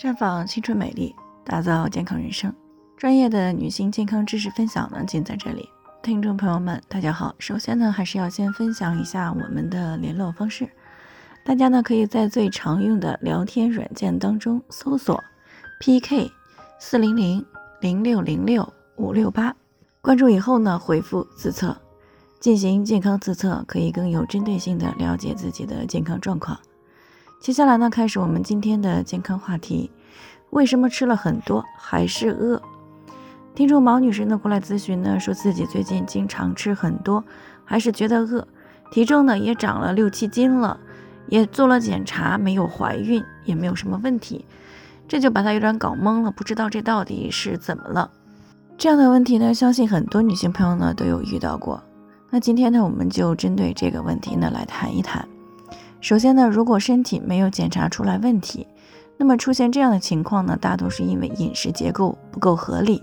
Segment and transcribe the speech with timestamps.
[0.00, 1.14] 绽放青春美丽，
[1.44, 2.50] 打造健康人生。
[2.96, 5.68] 专业的女性健康知识分享呢，尽在这里。
[6.02, 7.34] 听众朋友们，大家好。
[7.38, 10.66] 首先呢，还是要先分享一下我们的联络方式。
[11.44, 15.22] 大家呢，可以在最常用的聊天软件当中搜索
[15.80, 16.32] PK
[16.78, 17.44] 四零零
[17.82, 19.54] 零六零六五六八，
[20.00, 21.76] 关注以后呢，回复自测，
[22.40, 26.58] 进行健康自测，可以更有针对性的了解自己的健康状况。
[27.40, 29.90] 接下来呢，开始我们今天的健康话题：
[30.50, 32.60] 为什么吃了很多还是饿？
[33.54, 37.24] 听众毛女士呢过来咨询呢，说自己最近经常吃很多，
[37.64, 38.46] 还是觉得饿，
[38.92, 40.78] 体重呢也长了六七斤了，
[41.28, 44.44] 也做了检查，没有怀孕，也没有什么问题，
[45.08, 48.10] 这就把她有点搞懵了，不知道这到底是怎么了。
[48.76, 51.82] 这样的问题呢，相信很多女性朋友呢都有遇到过。
[52.28, 55.26] 那今天呢，我们就针对这个问题呢来谈一谈。
[56.00, 58.66] 首先呢，如果身体没有检查出来问题，
[59.18, 63.02] 那么出现这样的情况呢，大多是因为饮食结构不够合理。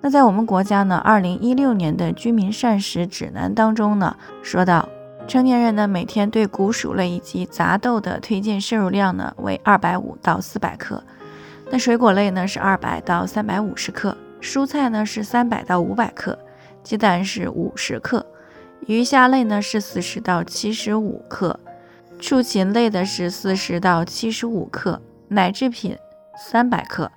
[0.00, 4.88] 那在我们国家呢，二零一六年的居民膳食指南当中呢，说到
[5.28, 11.02] 成年人呢每天对谷薯类以及杂豆的推荐摄入量呢为二百五到四百克，
[11.70, 16.38] 那水果类呢是二百到三百五十克，蔬菜呢是三百到五百克，
[16.82, 18.24] 鸡蛋是五十克，
[18.86, 21.60] 鱼虾类呢是四十到七十五克。
[22.18, 25.96] 畜禽类的是四十到七十五克，奶制品
[26.36, 27.10] 三百克，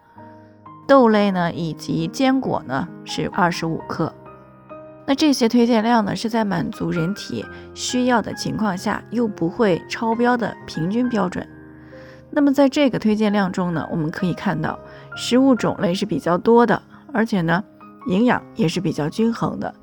[0.87, 4.13] 豆类呢以及坚果呢是二十五克。
[5.07, 11.47] 那这些推荐量呢是在满足人体需要的情况下，又不会超标的平均标准。
[12.29, 14.77] 那么在这个推荐量中呢，我们可以看到
[15.15, 16.79] 食物种类是比较多的，
[17.11, 17.63] 而且呢
[18.07, 19.73] 营养也是比较均衡的。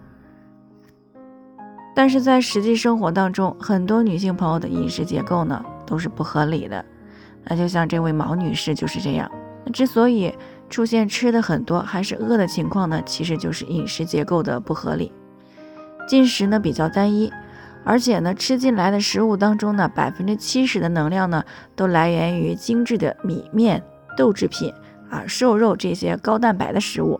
[1.96, 6.84] 但是在实际生活当中，很多女性朋友的饮食结构呢都是不合理的。
[7.42, 9.30] 那就像这位毛女士就是这样。
[9.64, 10.34] 那之所以
[10.68, 15.10] 出现吃的很多还是饿的情况呢，其实就是饮食结构的不合理，
[16.06, 17.32] 进食呢比较单一，
[17.82, 21.42] 而且呢吃进来的食物当中呢，百分之七十的能量呢
[21.74, 23.82] 都来源于精致的米面、
[24.18, 24.70] 豆制品
[25.08, 27.18] 啊、瘦肉这些高蛋白的食物。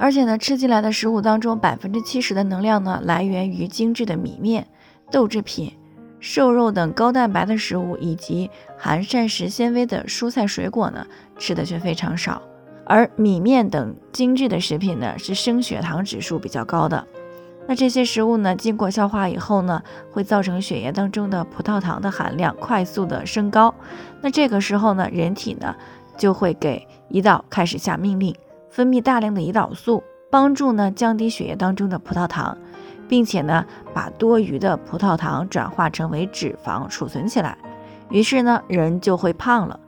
[0.00, 4.66] 而且呢，吃进来的食物当中，百分之七十的能量呢，来源于精致的米面、
[5.10, 5.70] 豆制品、
[6.20, 11.06] 瘦肉等高蛋白的食物，以及含膳食纤维的蔬菜水果呢，
[11.36, 12.40] 吃的却非常少。
[12.86, 17.06] 而米面等精致的食品呢，是升血糖指数比较高的。
[17.68, 23.74] 那这些食物呢，经过消化以后呢，会造成血液当中的葡萄糖的含量快速的升高。
[24.22, 25.76] 那这个时候呢，人体呢，
[26.16, 28.34] 就会给胰岛开始下命令。
[28.70, 32.56] 分泌大量的胰岛素，帮助呢降低血液当中的葡萄糖，
[33.08, 37.58] 并且呢把多余的葡萄糖转化成为脂肪储存起来，
[38.08, 39.78] 于是呢人就会胖了。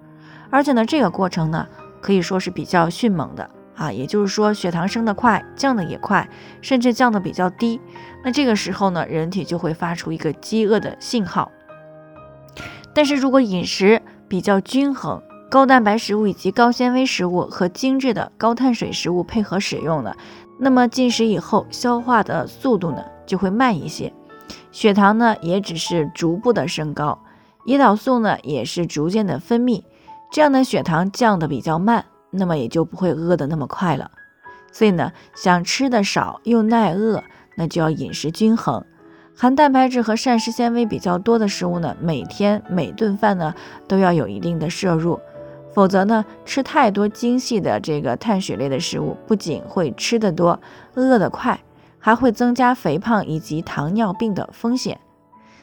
[0.50, 1.66] 而且呢这个过程呢
[2.00, 6.28] 可以说是比较迅猛的啊，也就是说血糖升得快，降得也快，
[6.60, 7.80] 甚至降得比较低。
[8.24, 11.50] 那这个时候呢人体就会发出一个饥饿的信号。
[12.92, 15.22] 但是如果饮食比较均衡，
[15.52, 20.16] 高蛋白食物以及高纤维食物和精致的高碳水食物配合使用呢，
[20.58, 24.10] 那么进食以后消化的速度呢就会慢一些，
[24.70, 27.22] 血糖呢也只是逐步的升高，
[27.66, 29.82] 胰岛素呢也是逐渐的分泌，
[30.32, 34.10] 这样的血糖降的比较慢，那么也就不会饿的那么快了。
[34.72, 37.22] 所以呢，想吃的少又耐饿，
[37.58, 38.82] 那就要饮食均衡，
[39.36, 43.54] 含蛋白质和膳食纤维比较多的食物呢，每天每顿饭呢
[43.86, 45.20] 都要有一定的摄入。
[45.72, 50.60] 否则呢，吃太多精细的这个碳水类的食物，不仅会吃得多、
[50.94, 51.58] 饿得快，
[51.98, 55.00] 还会增加肥胖以及糖尿病的风险。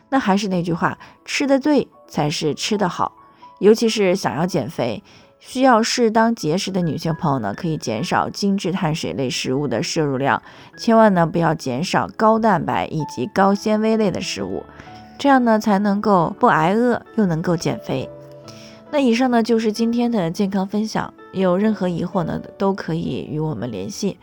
[0.09, 3.13] 那还是那句话，吃的对才是吃得好。
[3.59, 5.03] 尤其是想要减肥、
[5.37, 10.41] 需要适当节食的女性朋友呢，可以减少精致碳水类食物的摄入量，
[10.77, 14.63] 千万呢不要减少高蛋白以及高纤维类的食物，
[15.19, 18.09] 这样呢才能够不挨饿，又能够减肥。
[18.91, 24.17] 那以上呢就是今天的健康分享，有任何疑惑呢都可以与我们联系，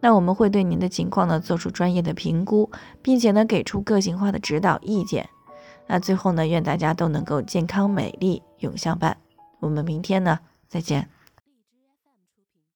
[0.00, 2.70] 那我们会对您的情况呢做出专业的评估，
[3.02, 5.28] 并且呢给出个性化的指导意见。
[5.86, 9.16] 那最后呢，愿大家都能够健康美丽永相伴。
[9.60, 11.08] 我们明天呢再见。